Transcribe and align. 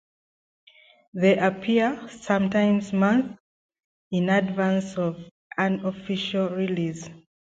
They 1.13 1.37
appear 1.37 2.09
sometimes 2.09 2.91
months 2.91 3.37
in 4.09 4.29
advance 4.31 4.97
of 4.97 5.23
an 5.59 5.85
official 5.85 6.49
release. 6.49 7.07